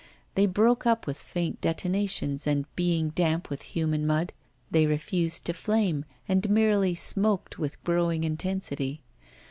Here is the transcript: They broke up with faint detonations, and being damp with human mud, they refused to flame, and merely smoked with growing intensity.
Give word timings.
They 0.33 0.47
broke 0.47 0.87
up 0.87 1.05
with 1.05 1.15
faint 1.17 1.61
detonations, 1.61 2.47
and 2.47 2.65
being 2.75 3.09
damp 3.09 3.51
with 3.51 3.61
human 3.61 4.07
mud, 4.07 4.33
they 4.71 4.87
refused 4.87 5.45
to 5.45 5.53
flame, 5.53 6.05
and 6.27 6.49
merely 6.49 6.95
smoked 6.95 7.59
with 7.59 7.83
growing 7.83 8.23
intensity. 8.23 9.03